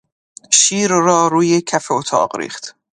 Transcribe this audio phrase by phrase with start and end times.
[0.51, 2.75] شیر را روی کف اتاق ریخت.